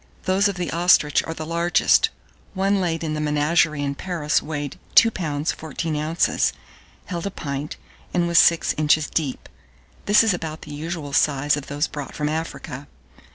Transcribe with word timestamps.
Those 0.23 0.47
of 0.47 0.55
the 0.55 0.71
ostrich 0.71 1.23
are 1.25 1.33
the 1.35 1.45
largest: 1.45 2.09
one 2.55 2.81
laid 2.81 3.03
in 3.03 3.13
the 3.13 3.21
menagerie 3.21 3.83
in 3.83 3.93
Paris 3.93 4.41
weighed 4.41 4.79
2 4.95 5.11
lbs. 5.11 5.53
14 5.53 5.95
oz., 5.95 6.53
held 7.05 7.27
a 7.27 7.29
pint, 7.29 7.77
and 8.11 8.27
was 8.27 8.39
six 8.39 8.73
inches 8.79 9.07
deep: 9.07 9.47
this 10.07 10.23
is 10.23 10.33
about 10.33 10.63
the 10.63 10.73
usual 10.73 11.13
size 11.13 11.55
of 11.55 11.67
those 11.67 11.85
brought 11.85 12.15
from 12.15 12.29
Africa. 12.29 12.87